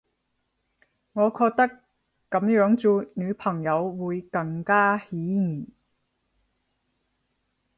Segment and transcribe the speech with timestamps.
[1.13, 1.69] 我覺得
[2.27, 5.69] 噉樣做女朋友會更加起疑